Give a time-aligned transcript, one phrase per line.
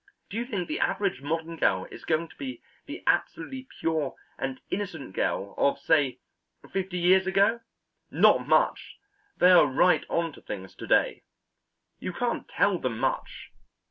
[0.31, 4.59] Do you think the average modern girl is going to be the absolutely pure and
[4.71, 6.17] innocent girl of, say,
[6.73, 7.59] fifty years ago?
[8.09, 8.97] Not much;
[9.37, 11.21] they are right on to things to day.
[11.99, 13.51] You can't tell them much.